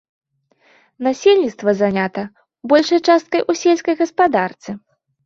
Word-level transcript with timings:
Насельніцтва 1.07 1.75
занята 1.81 2.23
большай 2.73 2.99
часткай 3.07 3.41
у 3.49 3.57
сельскай 3.61 3.95
гаспадарцы. 4.01 4.69